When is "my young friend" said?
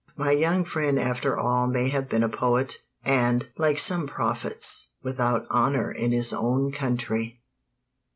0.17-0.97